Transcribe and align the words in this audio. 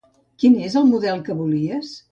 Quin 0.43 0.55
és 0.69 0.79
el 0.81 0.89
model 0.95 1.23
que 1.29 1.39
volies? 1.45 1.95